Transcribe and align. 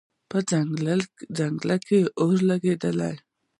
په 0.29 0.37
ځنګل 1.39 1.79
کې 1.89 1.99
اور 2.21 2.35
لګېدلی 2.49 3.13
دی 3.15 3.15